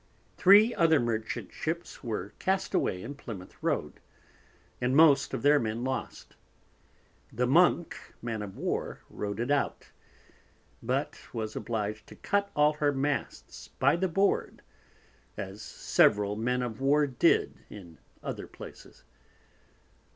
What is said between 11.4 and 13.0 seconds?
oblig'd to cut all her